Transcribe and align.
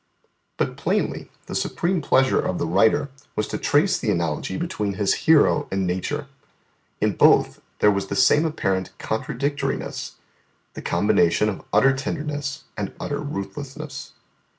But 0.57 0.77
plainly 0.77 1.29
the 1.45 1.53
supreme 1.53 2.01
pleasure 2.01 2.39
of 2.39 2.57
the 2.57 2.65
writer 2.65 3.11
was 3.35 3.47
to 3.49 3.59
trace 3.59 3.99
the 3.99 4.09
analogy 4.09 4.57
between 4.57 4.95
his 4.95 5.13
hero 5.29 5.67
and 5.71 5.85
nature. 5.85 6.25
In 6.99 7.13
both 7.15 7.61
there 7.81 7.91
was 7.91 8.07
the 8.07 8.15
same 8.15 8.43
apparent 8.43 8.97
contradictoriness 8.97 10.13
the 10.73 10.81
combination 10.81 11.49
of 11.49 11.65
utter 11.71 11.95
tenderness 11.95 12.63
and 12.75 12.95
utter 12.99 13.19
ruthlessness. 13.19 14.13